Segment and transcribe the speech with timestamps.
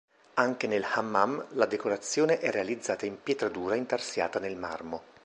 [0.33, 5.03] Anche nel hammam, la decorazione è realizzata in pietra dura intarsiata nel marmo.